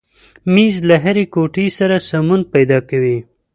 مېز 0.53 0.75
له 0.89 0.95
هرې 1.03 1.25
کوټې 1.33 1.65
سره 1.77 1.95
سمون 2.09 2.41
پیدا 2.53 2.77
کوي. 2.89 3.17